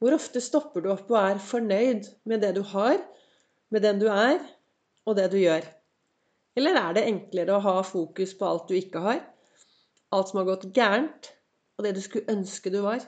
Hvor 0.00 0.14
ofte 0.16 0.40
stopper 0.40 0.80
du 0.80 0.88
opp 0.94 1.10
og 1.12 1.18
er 1.20 1.40
fornøyd 1.44 2.06
med 2.30 2.40
det 2.40 2.54
du 2.56 2.62
har, 2.72 2.96
med 3.68 3.84
den 3.84 3.98
du 4.00 4.06
er, 4.08 4.38
og 5.04 5.18
det 5.18 5.26
du 5.28 5.36
gjør? 5.36 5.66
Eller 6.56 6.78
er 6.80 6.94
det 6.96 7.02
enklere 7.10 7.58
å 7.58 7.64
ha 7.66 7.74
fokus 7.84 8.32
på 8.38 8.48
alt 8.48 8.70
du 8.70 8.78
ikke 8.78 9.02
har, 9.04 9.20
alt 10.16 10.30
som 10.30 10.40
har 10.40 10.48
gått 10.48 10.70
gærent, 10.72 11.28
og 11.76 11.84
det 11.84 11.92
du 11.98 12.00
skulle 12.00 12.32
ønske 12.32 12.72
du 12.72 12.78
var? 12.86 13.04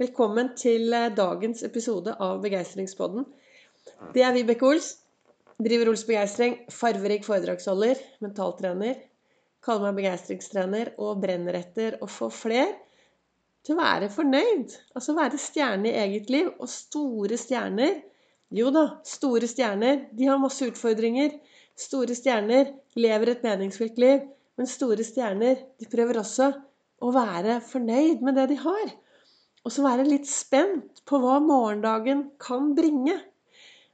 Velkommen 0.00 0.54
til 0.56 0.88
eh, 0.96 1.12
dagens 1.12 1.60
episode 1.68 2.16
av 2.16 2.40
Begeistringspodden. 2.40 3.28
Det 4.16 4.24
er 4.24 4.32
Vibeke 4.36 4.66
Ols. 4.72 4.94
Driver 5.60 5.92
Ols 5.92 6.06
Begeistring. 6.08 6.58
Farverik 6.72 7.28
foredragsholder, 7.28 8.00
mentaltrener. 8.24 9.04
Kaller 9.64 9.90
meg 9.90 10.00
begeistringstrener 10.00 10.94
og 10.96 11.20
brenner 11.20 11.60
etter 11.60 12.00
å 12.00 12.08
få 12.08 12.32
fler 12.32 12.72
til 13.66 13.74
å 13.74 13.80
være 13.80 14.10
fornøyd. 14.14 14.74
Altså 14.94 15.16
være 15.16 15.40
stjerne 15.42 15.90
i 15.90 15.98
eget 16.04 16.30
liv. 16.32 16.52
Og 16.60 16.70
store 16.70 17.38
stjerner 17.40 18.02
Jo 18.54 18.70
da, 18.70 19.00
store 19.02 19.48
stjerner. 19.50 20.04
De 20.14 20.28
har 20.30 20.38
masse 20.38 20.62
utfordringer. 20.62 21.32
Store 21.76 22.14
stjerner 22.14 22.70
lever 22.94 23.32
et 23.32 23.42
meningsfylt 23.42 23.98
liv. 23.98 24.22
Men 24.56 24.70
store 24.70 25.04
stjerner 25.04 25.64
de 25.80 25.88
prøver 25.90 26.20
også 26.22 26.52
å 27.02 27.10
være 27.12 27.58
fornøyd 27.66 28.22
med 28.24 28.38
det 28.38 28.46
de 28.54 28.60
har. 28.62 28.94
Og 29.66 29.74
så 29.74 29.82
være 29.82 30.06
litt 30.06 30.28
spent 30.30 31.02
på 31.08 31.18
hva 31.20 31.40
morgendagen 31.42 32.28
kan 32.38 32.70
bringe. 32.78 33.18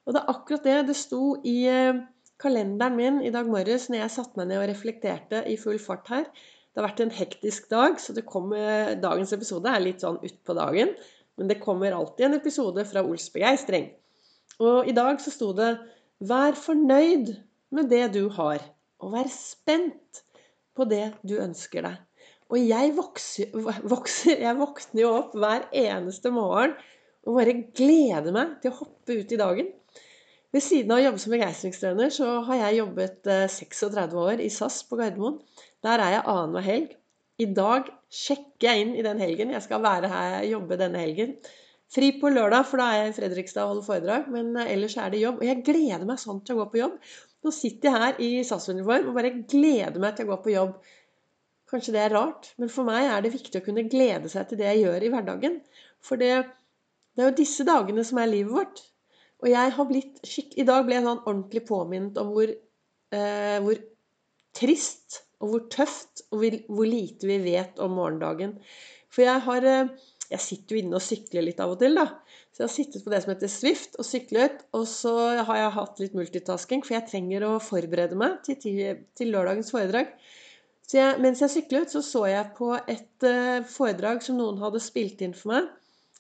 Og 0.05 0.13
det 0.13 0.21
er 0.21 0.35
akkurat 0.35 0.67
det 0.69 0.79
det 0.91 0.99
sto 0.99 1.37
i 1.49 1.63
eh, 1.71 2.03
kalenderen 2.43 2.99
min 2.99 3.21
i 3.25 3.33
dag 3.33 3.49
morges 3.49 3.89
når 3.89 4.03
jeg 4.03 4.15
satte 4.17 4.39
meg 4.39 4.51
ned 4.51 4.61
og 4.61 4.69
reflekterte 4.69 5.43
i 5.49 5.57
full 5.61 5.81
fart 5.81 6.11
her. 6.13 6.29
Det 6.73 6.81
har 6.81 6.89
vært 6.89 7.03
en 7.05 7.13
hektisk 7.13 7.69
dag, 7.69 7.99
så 8.01 8.15
kommer, 8.25 8.95
dagens 9.01 9.35
episode 9.37 9.69
er 9.69 9.85
litt 9.85 10.05
sånn 10.05 10.21
utpå 10.25 10.57
dagen. 10.57 10.95
Men 11.37 11.49
det 11.51 11.61
kommer 11.61 11.93
alltid 11.93 12.29
en 12.29 12.39
episode 12.39 12.85
fra 12.89 13.03
Ols 13.05 13.29
begeistring. 13.33 13.91
Og 14.63 14.89
i 14.89 14.95
dag 14.97 15.21
så 15.21 15.33
sto 15.33 15.53
det 15.57 15.75
'Vær 16.23 16.55
fornøyd 16.55 17.35
med 17.75 17.89
det 17.91 18.13
du 18.15 18.29
har', 18.29 18.65
og 19.01 19.13
vær 19.13 19.29
spent 19.29 20.23
på 20.77 20.85
det 20.89 21.13
du 21.27 21.37
ønsker 21.43 21.83
deg. 21.83 21.97
Og 22.53 22.61
jeg 22.61 22.93
vokser, 22.97 23.53
vokser, 23.95 24.41
Jeg 24.41 24.57
våkner 24.59 25.01
jo 25.03 25.13
opp 25.17 25.33
hver 25.35 25.69
eneste 25.73 26.31
morgen 26.31 26.75
og 27.27 27.39
bare 27.39 27.55
gleder 27.77 28.35
meg 28.35 28.59
til 28.63 28.73
å 28.73 28.79
hoppe 28.83 29.15
ut 29.21 29.33
i 29.33 29.39
dagen. 29.39 29.69
Ved 30.53 30.61
siden 30.61 30.93
av 30.93 31.01
å 31.01 31.05
jobbe 31.07 31.21
som 31.23 31.33
begeistringstrener, 31.33 32.11
så 32.13 32.41
har 32.49 32.59
jeg 32.67 32.81
jobbet 32.83 33.29
36 33.49 33.99
eh, 34.03 34.17
år 34.25 34.43
i 34.43 34.51
SAS 34.53 34.83
på 34.85 34.99
Gardermoen. 35.01 35.39
Der 35.83 36.03
er 36.03 36.17
jeg 36.17 36.27
annenhver 36.31 36.67
helg. 36.67 36.95
I 37.43 37.49
dag 37.57 37.89
sjekker 38.13 38.69
jeg 38.69 38.85
inn 38.85 38.95
i 38.95 39.05
den 39.05 39.21
helgen. 39.23 39.53
Jeg 39.55 39.65
skal 39.65 39.83
være 39.83 40.11
her 40.13 40.47
jobbe 40.47 40.79
denne 40.81 41.03
helgen. 41.03 41.37
Fri 41.93 42.15
på 42.21 42.31
lørdag, 42.33 42.65
for 42.69 42.81
da 42.81 42.87
er 42.89 43.03
jeg 43.03 43.11
i 43.11 43.17
Fredrikstad 43.19 43.67
og 43.67 43.73
holder 43.73 43.87
foredrag. 43.89 44.29
Men 44.33 44.55
eh, 44.57 44.73
ellers 44.77 44.97
er 44.97 45.13
det 45.13 45.21
jobb. 45.25 45.43
Og 45.43 45.49
jeg 45.49 45.65
gleder 45.67 46.07
meg 46.09 46.21
sånn 46.23 46.41
til 46.47 46.57
å 46.57 46.63
gå 46.63 46.69
på 46.73 46.81
jobb. 46.81 46.97
Nå 47.43 47.53
sitter 47.53 47.89
jeg 47.89 48.03
her 48.05 48.23
i 48.23 48.31
SAS-uniform 48.47 49.11
og 49.11 49.19
bare 49.19 49.35
gleder 49.41 49.99
meg 50.03 50.17
til 50.17 50.29
å 50.29 50.33
gå 50.33 50.39
på 50.45 50.55
jobb. 50.55 50.77
Kanskje 51.73 51.95
det 51.97 52.03
er 52.05 52.15
rart, 52.15 52.51
men 52.61 52.71
for 52.71 52.85
meg 52.85 53.09
er 53.09 53.25
det 53.25 53.33
viktig 53.33 53.59
å 53.59 53.65
kunne 53.65 53.87
glede 53.89 54.29
seg 54.29 54.45
til 54.49 54.61
det 54.61 54.69
jeg 54.69 54.83
gjør 54.85 55.05
i 55.07 55.11
hverdagen. 55.15 55.59
For 56.05 56.21
det, 56.21 56.31
det 57.17 57.25
er 57.25 57.31
jo 57.31 57.39
disse 57.41 57.65
dagene 57.67 58.05
som 58.05 58.21
er 58.21 58.31
livet 58.31 58.53
vårt. 58.53 58.83
Og 59.43 59.51
jeg 59.51 59.75
har 59.75 59.89
blitt 59.89 60.21
skikk... 60.29 60.55
I 60.61 60.67
dag 60.69 60.85
ble 60.87 60.99
jeg 60.99 61.07
sånn 61.09 61.25
ordentlig 61.25 61.65
påminnet 61.67 62.21
om 62.21 62.31
hvor, 62.37 62.53
eh, 62.53 63.59
hvor 63.65 63.81
trist 64.55 65.23
og 65.43 65.51
hvor 65.51 65.67
tøft 65.73 66.25
og 66.31 66.45
hvor 66.71 66.89
lite 66.89 67.29
vi 67.29 67.39
vet 67.45 67.81
om 67.83 67.97
morgendagen. 67.99 68.57
For 69.13 69.27
jeg 69.27 69.45
har 69.49 69.69
eh, 69.69 69.93
Jeg 70.33 70.41
sitter 70.41 70.73
jo 70.73 70.81
inne 70.81 70.97
og 70.97 71.05
sykler 71.05 71.45
litt 71.45 71.59
av 71.61 71.75
og 71.75 71.81
til, 71.83 71.99
da. 71.99 72.07
Så 72.57 72.63
jeg 72.63 72.65
har 72.65 72.73
sittet 72.73 73.03
på 73.05 73.11
det 73.13 73.19
som 73.21 73.33
heter 73.35 73.51
Swift 73.53 73.99
og 74.01 74.07
syklet. 74.09 74.63
Og 74.73 74.87
så 74.89 75.13
har 75.45 75.59
jeg 75.59 75.75
hatt 75.75 76.01
litt 76.01 76.15
multitasking, 76.17 76.81
for 76.87 76.97
jeg 76.97 77.05
trenger 77.11 77.45
å 77.45 77.51
forberede 77.61 78.17
meg 78.17 78.39
til, 78.47 78.57
til 79.13 79.33
lørdagens 79.35 79.69
foredrag. 79.75 80.15
Så 80.89 80.97
jeg, 80.97 81.21
mens 81.21 81.45
jeg 81.45 81.53
syklet, 81.53 81.93
så 81.93 82.01
så 82.07 82.25
jeg 82.31 82.49
på 82.57 82.71
et 82.81 83.29
uh, 83.29 83.61
foredrag 83.69 84.25
som 84.25 84.41
noen 84.41 84.61
hadde 84.63 84.81
spilt 84.81 85.21
inn 85.21 85.37
for 85.37 85.53
meg. 85.53 85.69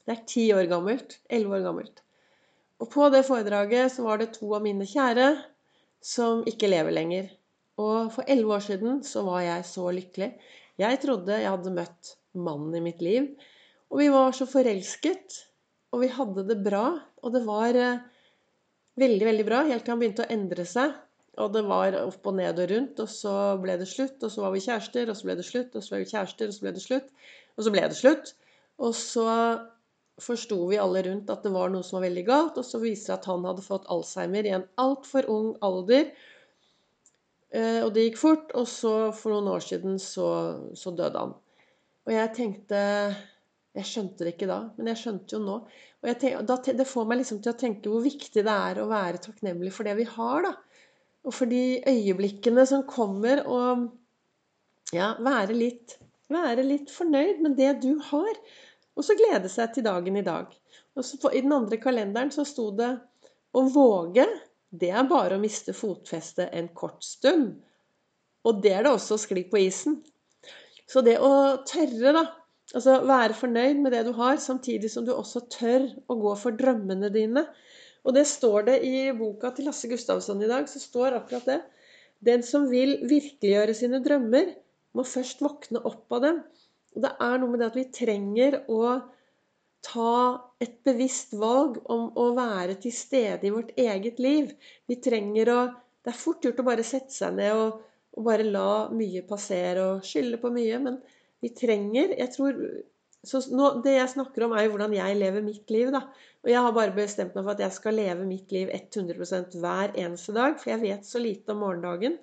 Det 0.04 0.12
er 0.12 0.24
ti 0.28 0.46
år 0.52 0.68
gammelt. 0.68 1.16
Elleve 1.32 1.62
år 1.62 1.66
gammelt. 1.70 2.04
Og 2.84 2.92
på 2.92 3.08
det 3.14 3.24
foredraget 3.24 3.96
så 3.96 4.04
var 4.04 4.20
det 4.20 4.34
to 4.36 4.52
av 4.56 4.64
mine 4.64 4.84
kjære 4.88 5.30
som 6.04 6.44
ikke 6.48 6.68
lever 6.68 6.92
lenger. 7.00 7.32
Og 7.82 8.12
for 8.14 8.28
elleve 8.30 8.56
år 8.56 8.66
siden 8.66 9.00
så 9.06 9.24
var 9.26 9.42
jeg 9.44 9.68
så 9.68 9.86
lykkelig. 9.94 10.30
Jeg 10.80 11.00
trodde 11.02 11.40
jeg 11.40 11.50
hadde 11.50 11.74
møtt 11.76 12.14
mannen 12.32 12.76
i 12.78 12.84
mitt 12.84 13.02
liv. 13.04 13.32
Og 13.92 14.00
vi 14.00 14.08
var 14.12 14.32
så 14.36 14.46
forelsket. 14.48 15.38
Og 15.92 16.04
vi 16.04 16.10
hadde 16.12 16.46
det 16.48 16.58
bra. 16.64 16.86
Og 17.22 17.34
det 17.34 17.42
var 17.46 17.76
eh, 17.76 18.04
veldig, 19.00 19.26
veldig 19.28 19.48
bra 19.48 19.64
helt 19.68 19.84
til 19.84 19.94
han 19.94 20.02
begynte 20.02 20.26
å 20.26 20.32
endre 20.32 20.66
seg. 20.68 20.94
Og 21.40 21.52
det 21.54 21.62
var 21.64 21.94
opp 21.96 22.26
og 22.28 22.34
ned 22.36 22.58
og 22.60 22.68
rundt, 22.68 22.98
og 23.00 23.08
så 23.08 23.34
ble 23.60 23.78
det 23.80 23.88
slutt. 23.88 24.18
Og 24.20 24.32
så 24.32 24.42
var 24.44 24.52
vi 24.52 24.64
kjærester, 24.64 25.08
og 25.08 25.16
så 25.16 25.28
ble 25.28 25.36
det 25.38 25.46
slutt, 25.48 25.76
og 25.76 25.84
så 25.84 25.94
ble 25.94 26.00
vi 26.02 26.10
kjærester, 26.10 26.50
og 26.50 26.56
så 26.56 26.64
ble 26.64 26.72
det 26.76 26.82
slutt. 26.84 27.12
Og 27.56 27.64
så 27.64 27.72
ble 27.72 27.84
det 27.88 27.98
slutt. 27.98 28.34
Og 28.82 28.96
så 28.98 29.28
forsto 30.20 30.58
vi 30.68 30.80
alle 30.80 31.02
rundt 31.06 31.30
at 31.32 31.46
det 31.46 31.54
var 31.54 31.72
noe 31.72 31.86
som 31.86 31.98
var 31.98 32.06
veldig 32.08 32.26
galt. 32.28 32.60
Og 32.60 32.68
så 32.68 32.80
viste 32.82 33.12
det 33.12 33.18
at 33.20 33.30
han 33.30 33.48
hadde 33.48 33.64
fått 33.64 33.88
Alzheimer 33.92 34.48
i 34.48 34.54
en 34.58 34.68
altfor 34.80 35.28
ung 35.32 35.54
alder. 35.64 36.12
Eh, 37.52 37.80
og 37.84 37.92
det 37.92 38.06
gikk 38.06 38.18
fort, 38.20 38.52
og 38.56 38.66
så 38.68 38.94
for 39.16 39.34
noen 39.34 39.50
år 39.52 39.64
siden 39.64 39.98
så, 40.00 40.28
så 40.78 40.92
døde 40.96 41.20
han. 41.20 41.34
Og 42.02 42.14
jeg 42.14 42.32
tenkte 42.34 42.78
Jeg 43.72 43.88
skjønte 43.88 44.26
det 44.26 44.34
ikke 44.34 44.48
da, 44.50 44.58
men 44.76 44.90
jeg 44.90 45.00
skjønte 45.00 45.36
jo 45.36 45.40
nå. 45.40 45.54
Og 46.02 46.08
tenkte, 46.20 46.42
da, 46.48 46.56
det 46.80 46.88
får 46.88 47.06
meg 47.08 47.22
liksom 47.22 47.38
til 47.40 47.54
å 47.54 47.60
tenke 47.60 47.92
hvor 47.92 48.02
viktig 48.04 48.42
det 48.44 48.56
er 48.68 48.80
å 48.82 48.88
være 48.90 49.20
takknemlig 49.22 49.72
for 49.72 49.88
det 49.88 49.94
vi 49.96 50.04
har, 50.08 50.44
da. 50.44 50.52
Og 51.22 51.32
for 51.36 51.48
de 51.48 51.80
øyeblikkene 51.88 52.66
som 52.68 52.82
kommer, 52.88 53.40
og 53.46 53.86
ja, 54.92 55.12
være 55.22 55.56
litt, 55.56 55.96
være 56.32 56.66
litt 56.66 56.92
fornøyd 56.92 57.40
med 57.46 57.56
det 57.56 57.70
du 57.84 57.94
har. 58.10 58.42
Og 58.92 59.06
så 59.06 59.16
glede 59.16 59.48
seg 59.48 59.72
til 59.72 59.86
dagen 59.86 60.18
i 60.20 60.26
dag. 60.26 60.52
Og 60.98 61.06
så 61.06 61.30
I 61.32 61.40
den 61.44 61.54
andre 61.56 61.78
kalenderen 61.80 62.32
så 62.34 62.44
sto 62.44 62.68
det 62.76 62.90
å 63.56 63.62
våge 63.72 64.26
det 64.72 64.90
er 64.90 65.08
bare 65.08 65.36
å 65.36 65.42
miste 65.42 65.74
fotfestet 65.76 66.54
en 66.56 66.70
kort 66.76 67.04
stund. 67.04 67.52
Og 68.48 68.62
det 68.64 68.72
er 68.74 68.86
det 68.86 68.94
også 68.96 69.18
å 69.18 69.22
skli 69.22 69.44
på 69.50 69.60
isen. 69.60 70.00
Så 70.88 71.04
det 71.04 71.18
å 71.22 71.34
tørre, 71.68 72.14
da 72.16 72.24
Altså 72.72 73.02
være 73.04 73.36
fornøyd 73.36 73.82
med 73.84 73.92
det 73.92 74.06
du 74.06 74.14
har, 74.16 74.38
samtidig 74.40 74.88
som 74.92 75.04
du 75.04 75.10
også 75.12 75.44
tør 75.52 75.90
å 76.08 76.16
gå 76.22 76.32
for 76.40 76.56
drømmene 76.56 77.10
dine. 77.12 77.44
Og 78.06 78.16
det 78.16 78.24
står 78.30 78.68
det 78.70 78.76
i 78.88 79.10
boka 79.16 79.50
til 79.52 79.68
Lasse 79.68 79.90
Gustavsson 79.90 80.40
i 80.42 80.48
dag, 80.48 80.64
så 80.70 80.80
står 80.80 81.18
akkurat 81.18 81.48
det. 81.50 81.58
Den 82.24 82.44
som 82.46 82.68
vil 82.70 82.96
virkeliggjøre 83.10 83.74
sine 83.76 84.00
drømmer, 84.04 84.54
må 84.96 85.04
først 85.08 85.42
våkne 85.44 85.82
opp 85.88 86.16
av 86.16 86.24
dem. 86.24 86.40
Og 86.96 87.04
det 87.04 87.12
er 87.26 87.36
noe 87.42 87.52
med 87.52 87.60
det 87.62 87.68
at 87.70 87.78
vi 87.78 87.86
trenger 87.92 88.58
å 88.72 88.80
ta 89.82 90.14
et 90.62 90.76
bevisst 90.86 91.34
valg 91.38 91.78
om 91.90 92.10
å 92.18 92.28
være 92.36 92.78
til 92.82 92.94
stede 92.94 93.48
i 93.48 93.54
vårt 93.54 93.72
eget 93.78 94.20
liv. 94.22 94.52
Vi 94.86 95.00
trenger 95.02 95.54
å 95.54 95.62
Det 96.02 96.10
er 96.10 96.18
fort 96.18 96.42
gjort 96.42 96.58
å 96.58 96.64
bare 96.66 96.82
sette 96.82 97.14
seg 97.14 97.36
ned 97.36 97.52
og, 97.54 97.82
og 98.18 98.24
bare 98.26 98.42
la 98.42 98.88
mye 98.90 99.20
passere 99.22 99.84
og 99.86 100.06
skylde 100.06 100.40
på 100.42 100.50
mye, 100.50 100.80
men 100.82 100.96
vi 101.42 101.52
trenger 101.54 102.16
Jeg 102.18 102.32
tror 102.34 102.58
så 103.22 103.38
nå, 103.54 103.68
Det 103.84 103.92
jeg 103.94 104.12
snakker 104.16 104.48
om, 104.48 104.54
er 104.56 104.66
jo 104.66 104.72
hvordan 104.72 104.94
jeg 104.96 105.18
lever 105.18 105.44
mitt 105.46 105.70
liv. 105.70 105.92
da. 105.94 106.00
Og 106.42 106.50
jeg 106.50 106.62
har 106.64 106.72
bare 106.74 106.94
bestemt 106.96 107.36
meg 107.36 107.44
for 107.44 107.54
at 107.54 107.62
jeg 107.62 107.76
skal 107.76 107.94
leve 107.94 108.26
mitt 108.26 108.50
liv 108.50 108.70
100% 108.74 109.54
hver 109.62 109.94
eneste 109.94 110.34
dag. 110.34 110.56
For 110.58 110.72
jeg 110.72 110.82
vet 110.82 111.06
så 111.06 111.22
lite 111.22 111.54
om 111.54 111.62
morgendagen. 111.62 112.18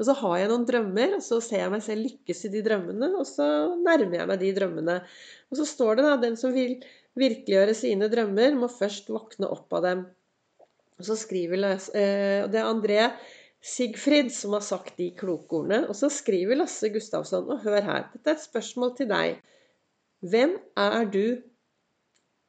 Og 0.00 0.06
så 0.08 0.16
har 0.16 0.38
jeg 0.40 0.50
noen 0.50 0.64
drømmer, 0.66 1.14
og 1.18 1.22
så 1.22 1.38
ser 1.44 1.60
jeg 1.60 1.72
meg 1.74 1.82
selv 1.84 2.06
lykkes 2.06 2.46
i 2.48 2.50
de 2.54 2.62
drømmene, 2.64 3.10
og 3.20 3.26
så 3.28 3.46
nærmer 3.76 4.16
jeg 4.16 4.28
meg 4.30 4.40
de 4.40 4.52
drømmene. 4.56 4.94
Og 5.52 5.60
så 5.60 5.66
står 5.68 5.98
det 5.98 6.06
da 6.06 6.14
den 6.22 6.38
som 6.40 6.54
vil 6.56 6.78
virkeliggjøre 7.20 7.76
sine 7.76 8.08
drømmer, 8.12 8.56
må 8.58 8.70
først 8.72 9.10
våkne 9.12 9.50
opp 9.52 9.72
av 9.78 9.86
dem. 9.86 10.02
Og 11.00 11.06
så 11.08 11.16
skriver 11.16 11.64
eh, 11.64 12.48
Det 12.50 12.58
er 12.60 12.68
André 12.68 13.04
Sigfrid 13.60 14.30
som 14.32 14.56
har 14.56 14.64
sagt 14.64 14.96
de 15.00 15.10
kloke 15.16 15.60
ordene. 15.60 15.84
Og 15.88 15.96
så 15.96 16.10
skriver 16.12 16.58
Lasse 16.60 16.90
Gustavsson, 16.92 17.48
og 17.52 17.64
hør 17.64 17.84
her, 17.84 18.08
dette 18.14 18.32
er 18.32 18.38
et 18.38 18.44
spørsmål 18.44 18.94
til 18.96 19.10
deg. 19.10 19.40
Hvem 20.20 20.56
er 20.80 21.04
du? 21.12 21.26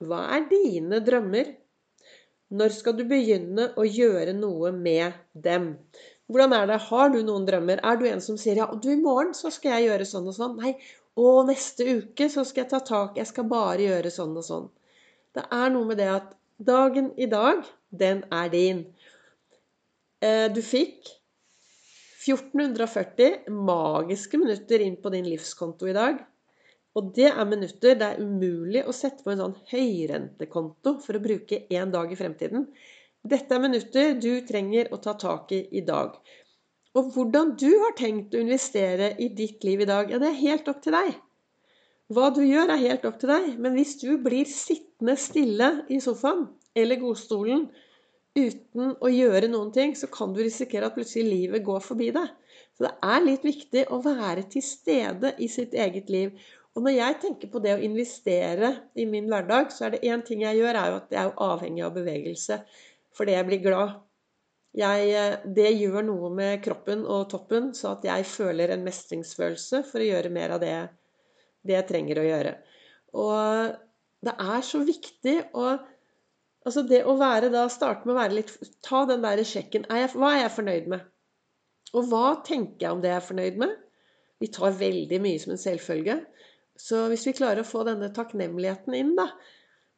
Hva 0.02 0.24
er 0.36 0.48
dine 0.50 1.02
drømmer? 1.06 1.52
Når 2.52 2.74
skal 2.76 2.98
du 2.98 3.06
begynne 3.08 3.70
å 3.80 3.86
gjøre 3.88 4.34
noe 4.36 4.74
med 4.76 5.16
dem? 5.46 5.76
Hvordan 6.32 6.56
er 6.56 6.68
det? 6.68 6.80
Har 6.88 7.12
du 7.12 7.20
noen 7.24 7.46
drømmer? 7.48 7.80
Er 7.84 8.00
du 8.00 8.08
en 8.08 8.24
som 8.24 8.40
sier 8.40 8.60
ja, 8.60 8.68
du 8.72 8.90
i 8.92 9.00
morgen 9.00 9.32
så 9.36 9.52
skal 9.52 9.78
jeg 9.78 9.90
gjøre 9.90 10.08
sånn 10.08 10.28
og 10.32 10.36
sånn? 10.36 10.58
Nei, 10.60 10.74
og 11.20 11.48
neste 11.50 11.88
uke 12.00 12.30
så 12.32 12.46
skal 12.48 12.64
jeg 12.64 12.72
ta 12.72 12.80
tak 12.88 13.18
Jeg 13.20 13.28
skal 13.28 13.50
bare 13.52 13.84
gjøre 13.84 14.12
sånn 14.14 14.38
og 14.40 14.46
sånn. 14.48 14.70
Det 15.36 15.44
er 15.52 15.72
noe 15.74 15.88
med 15.88 16.00
det 16.00 16.10
at 16.12 16.34
dagen 16.62 17.12
i 17.18 17.28
dag, 17.32 17.66
den 17.90 18.24
er 18.32 18.52
din. 18.54 18.86
Eh, 20.22 20.48
du 20.54 20.62
fikk 20.64 21.10
1440 22.22 23.50
magiske 23.50 24.38
minutter 24.38 24.84
inn 24.86 25.00
på 25.02 25.10
din 25.14 25.28
livskonto 25.28 25.90
i 25.90 25.96
dag. 25.98 26.20
Og 26.96 27.14
det 27.16 27.30
er 27.32 27.48
minutter 27.48 27.96
det 27.98 28.08
er 28.08 28.22
umulig 28.22 28.84
å 28.84 28.94
sette 28.96 29.24
på 29.24 29.32
en 29.32 29.42
sånn 29.46 29.60
høyrentekonto 29.72 30.98
for 31.04 31.18
å 31.18 31.24
bruke 31.24 31.64
én 31.72 31.94
dag 31.94 32.12
i 32.12 32.20
fremtiden. 32.20 32.68
Dette 33.22 33.56
er 33.56 33.64
minutter 33.64 34.16
du 34.20 34.32
trenger 34.48 34.92
å 34.92 35.00
ta 35.02 35.14
tak 35.20 35.54
i 35.56 35.62
i 35.78 35.84
dag. 35.88 36.18
Og 36.98 37.12
hvordan 37.16 37.54
du 37.60 37.70
har 37.70 37.94
tenkt 37.96 38.34
å 38.36 38.42
investere 38.42 39.14
i 39.24 39.30
ditt 39.36 39.64
liv 39.64 39.84
i 39.84 39.88
dag, 39.88 40.10
ja, 40.12 40.20
det 40.20 40.32
er 40.32 40.42
helt 40.42 40.68
opp 40.72 40.82
til 40.84 40.96
deg. 40.98 41.14
Hva 42.12 42.28
du 42.36 42.42
gjør, 42.44 42.74
er 42.74 42.82
helt 42.82 43.06
opp 43.08 43.22
til 43.22 43.32
deg. 43.32 43.54
Men 43.64 43.78
hvis 43.78 43.96
du 44.02 44.10
blir 44.20 44.50
sittende 44.50 45.16
stille 45.20 45.70
i 45.88 46.02
sofaen 46.04 46.50
eller 46.76 47.00
godstolen 47.00 47.70
uten 48.36 48.96
å 49.00 49.12
gjøre 49.12 49.48
noen 49.52 49.72
ting, 49.76 49.96
så 49.96 50.10
kan 50.12 50.36
du 50.36 50.42
risikere 50.44 50.88
at 50.88 50.98
plutselig 50.98 51.28
livet 51.30 51.64
går 51.64 51.84
forbi 51.84 52.12
deg. 52.16 52.28
Så 52.76 52.88
det 52.88 52.94
er 53.14 53.24
litt 53.24 53.48
viktig 53.48 53.86
å 53.92 54.02
være 54.04 54.44
til 54.52 54.64
stede 54.66 55.34
i 55.40 55.48
sitt 55.52 55.76
eget 55.76 56.12
liv. 56.12 56.36
Og 56.76 56.84
når 56.84 56.98
jeg 56.98 57.20
tenker 57.24 57.52
på 57.52 57.60
det 57.64 57.76
å 57.76 57.84
investere 57.84 58.76
i 59.00 59.08
min 59.08 59.28
hverdag, 59.32 59.72
så 59.76 59.88
er 59.88 59.96
det 59.96 60.06
én 60.08 60.24
ting 60.28 60.44
jeg 60.44 60.60
gjør, 60.60 60.80
er 60.80 60.92
jo 60.92 61.02
at 61.02 61.12
jeg 61.16 61.24
er 61.24 61.44
avhengig 61.48 61.88
av 61.88 61.96
bevegelse 61.96 62.64
fordi 63.12 63.34
jeg 63.36 63.48
blir 63.48 63.60
glad. 63.60 63.98
Jeg, 64.78 65.08
eh, 65.12 65.38
det 65.46 65.70
gjør 65.76 66.06
noe 66.08 66.32
med 66.34 66.62
kroppen 66.64 67.04
og 67.04 67.28
toppen, 67.32 67.72
så 67.76 67.96
at 67.96 68.06
jeg 68.08 68.28
føler 68.30 68.72
en 68.72 68.86
mestringsfølelse 68.86 69.84
for 69.90 70.00
å 70.00 70.08
gjøre 70.08 70.32
mer 70.32 70.56
av 70.56 70.62
det, 70.64 70.76
det 71.68 71.76
jeg 71.76 71.88
trenger 71.90 72.22
å 72.22 72.28
gjøre. 72.28 72.54
Og 73.20 73.74
det 74.28 74.36
er 74.38 74.68
så 74.68 74.84
viktig 74.88 75.40
å 75.54 75.72
Altså 76.62 76.84
det 76.86 77.00
å 77.10 77.16
være 77.18 77.48
da, 77.50 77.64
starte 77.74 78.06
med 78.06 78.14
å 78.14 78.20
være 78.20 78.36
litt 78.38 78.52
Ta 78.86 79.00
den 79.10 79.24
der 79.24 79.40
sjekken. 79.50 79.88
Er 79.90 80.04
jeg, 80.04 80.12
hva 80.14 80.28
er 80.36 80.44
jeg 80.44 80.52
fornøyd 80.54 80.92
med? 80.94 81.08
Og 81.98 82.12
hva 82.12 82.36
tenker 82.46 82.86
jeg 82.86 82.94
om 82.94 83.02
det 83.02 83.10
jeg 83.10 83.18
er 83.18 83.26
fornøyd 83.26 83.58
med? 83.64 83.72
Vi 84.38 84.50
tar 84.54 84.78
veldig 84.78 85.20
mye 85.24 85.40
som 85.42 85.56
en 85.56 85.64
selvfølge. 85.64 86.20
Så 86.78 87.00
hvis 87.10 87.26
vi 87.26 87.34
klarer 87.40 87.64
å 87.64 87.68
få 87.68 87.82
denne 87.88 88.12
takknemligheten 88.14 88.94
inn, 88.94 89.16
da 89.18 89.26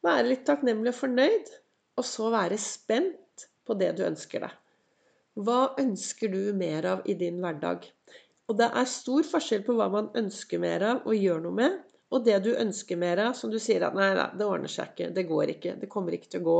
Være 0.04 0.26
litt 0.28 0.42
takknemlig 0.44 0.92
og 0.92 0.98
fornøyd, 0.98 1.52
og 1.96 2.04
så 2.04 2.28
være 2.32 2.58
spent 2.60 3.46
på 3.64 3.76
det 3.80 3.94
du 3.96 4.02
ønsker 4.04 4.44
deg. 4.44 4.63
Hva 5.34 5.74
ønsker 5.82 6.30
du 6.30 6.52
mer 6.54 6.86
av 6.86 7.06
i 7.10 7.16
din 7.18 7.40
hverdag? 7.42 7.88
Og 8.46 8.58
det 8.60 8.68
er 8.70 8.90
stor 8.90 9.24
forskjell 9.26 9.64
på 9.66 9.74
hva 9.78 9.88
man 9.90 10.12
ønsker 10.18 10.60
mer 10.62 10.84
av 10.86 11.08
og 11.08 11.16
gjør 11.18 11.40
noe 11.42 11.58
med, 11.58 11.78
og 12.14 12.26
det 12.26 12.36
du 12.44 12.52
ønsker 12.54 13.00
mer 13.00 13.22
av, 13.24 13.32
som 13.34 13.50
du 13.50 13.58
sier 13.58 13.82
at 13.82 13.96
nei, 13.98 14.12
det 14.14 14.46
ordner 14.46 14.70
seg 14.70 14.92
ikke, 14.92 15.08
det 15.16 15.24
går 15.26 15.54
ikke, 15.56 15.74
det 15.80 15.90
kommer 15.90 16.14
ikke 16.14 16.30
til 16.36 16.44
å 16.44 16.46
gå. 16.46 16.58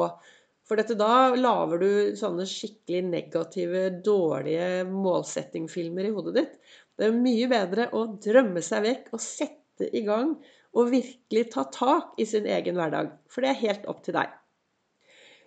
For 0.64 0.80
dette, 0.80 0.96
da 0.98 1.36
lager 1.36 1.82
du 1.82 1.90
sånne 2.18 2.46
skikkelig 2.48 3.02
negative, 3.10 3.84
dårlige 4.04 4.86
målsettingfilmer 4.88 6.08
i 6.08 6.14
hodet 6.16 6.34
ditt. 6.38 6.56
Det 6.96 7.10
er 7.10 7.18
mye 7.18 7.50
bedre 7.52 7.90
å 7.94 8.06
drømme 8.26 8.62
seg 8.64 8.86
vekk 8.88 9.12
og 9.14 9.22
sette 9.22 9.90
i 9.92 10.02
gang 10.06 10.32
og 10.74 10.90
virkelig 10.90 11.44
ta 11.52 11.66
tak 11.70 12.18
i 12.18 12.26
sin 12.26 12.48
egen 12.50 12.80
hverdag. 12.80 13.12
For 13.30 13.44
det 13.44 13.52
er 13.52 13.62
helt 13.68 13.86
opp 13.90 14.02
til 14.06 14.16
deg. 14.16 14.32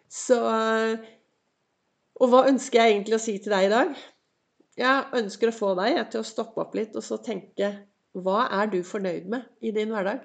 Så 0.07 0.37
Og 2.17 2.31
hva 2.31 2.45
ønsker 2.49 2.81
jeg 2.81 2.95
egentlig 2.95 3.17
å 3.17 3.21
si 3.21 3.35
til 3.41 3.53
deg 3.53 3.67
i 3.67 3.73
dag? 3.73 3.91
Jeg 4.77 5.05
ønsker 5.19 5.51
å 5.51 5.57
få 5.57 5.73
deg 5.77 5.99
til 6.13 6.21
å 6.21 6.27
stoppe 6.27 6.63
opp 6.63 6.75
litt 6.77 6.97
og 6.97 7.05
så 7.05 7.19
tenke 7.21 7.71
Hva 8.17 8.47
er 8.59 8.69
du 8.73 8.79
fornøyd 8.85 9.29
med 9.29 9.45
i 9.61 9.73
din 9.75 9.93
hverdag? 9.93 10.23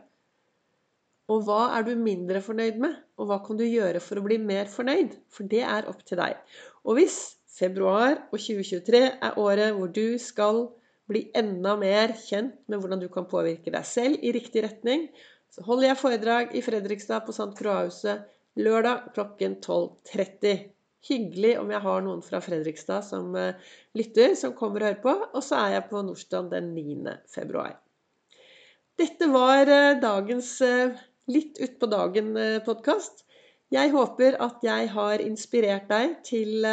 Og 1.33 1.45
hva 1.47 1.71
er 1.77 1.87
du 1.87 1.93
mindre 1.97 2.43
fornøyd 2.45 2.81
med? 2.83 2.97
Og 3.21 3.29
hva 3.29 3.39
kan 3.45 3.61
du 3.61 3.65
gjøre 3.65 4.01
for 4.05 4.19
å 4.19 4.25
bli 4.25 4.39
mer 4.43 4.69
fornøyd? 4.73 5.15
For 5.33 5.49
det 5.49 5.63
er 5.65 5.89
opp 5.89 6.03
til 6.09 6.21
deg. 6.21 6.41
Og 6.85 6.99
hvis 6.99 7.19
februar 7.53 8.17
og 8.31 8.39
2023 8.41 9.03
er 9.13 9.39
året 9.41 9.77
hvor 9.77 9.93
du 9.93 10.19
skal 10.21 10.65
bli 11.09 11.27
enda 11.37 11.77
mer 11.81 12.15
kjent 12.19 12.57
med 12.71 12.81
hvordan 12.81 13.03
du 13.03 13.09
kan 13.13 13.29
påvirke 13.29 13.73
deg 13.75 13.87
selv 13.89 14.23
i 14.25 14.33
riktig 14.35 14.65
retning, 14.65 15.09
så 15.53 15.65
holder 15.67 15.91
jeg 15.91 16.01
foredrag 16.01 16.55
i 16.57 16.63
Fredrikstad 16.65 17.27
på 17.27 17.35
St. 17.37 17.53
Croix-huset 17.59 18.29
lørdag 18.61 19.13
klokken 19.17 19.59
12.30. 19.61 20.71
Hyggelig 21.09 21.57
om 21.59 21.71
jeg 21.73 21.83
har 21.83 22.03
noen 22.05 22.21
fra 22.23 22.39
Fredrikstad 22.45 23.03
som 23.07 23.33
uh, 23.35 23.57
lytter, 23.99 24.37
som 24.39 24.55
kommer 24.55 24.85
og 24.85 24.89
hører 24.91 25.01
på. 25.03 25.15
Og 25.35 25.43
så 25.43 25.59
er 25.59 25.77
jeg 25.77 25.89
på 25.91 26.03
Nordstrand 26.07 26.53
den 26.55 26.71
9. 26.77 27.17
februar. 27.33 27.75
Dette 29.01 29.27
var 29.33 29.67
uh, 29.67 29.99
dagens 30.03 30.55
uh, 30.63 30.95
litt 31.33 31.59
utpå 31.63 31.91
dagen-podkast. 31.91 33.25
Jeg 33.73 33.91
håper 33.95 34.37
at 34.45 34.63
jeg 34.63 34.91
har 34.93 35.25
inspirert 35.25 35.89
deg 35.89 36.19
til 36.29 36.67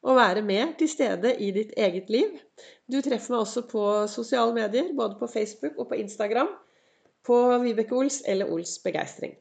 å 0.00 0.14
være 0.16 0.40
med 0.46 0.78
til 0.80 0.88
stede 0.88 1.34
i 1.36 1.50
ditt 1.52 1.74
eget 1.76 2.08
liv. 2.08 2.38
Du 2.88 2.96
treffer 3.04 3.34
meg 3.34 3.42
også 3.42 3.66
på 3.68 3.82
sosiale 4.08 4.54
medier, 4.56 4.88
både 4.96 5.18
på 5.20 5.28
Facebook 5.28 5.76
og 5.76 5.90
på 5.90 5.98
Instagram, 6.00 6.48
på 7.28 7.36
Vibeke 7.60 7.92
Ols 7.98 8.22
eller 8.24 8.48
Ols 8.48 8.78
Begeistring. 8.80 9.36